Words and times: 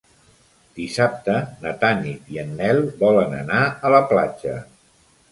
Dissabte 0.77 1.33
na 1.65 1.73
Tanit 1.83 2.31
i 2.35 2.39
en 2.43 2.55
Nel 2.61 2.81
volen 3.01 3.35
anar 3.41 3.59
a 3.69 3.93
la 3.97 4.01
platja. 4.13 4.55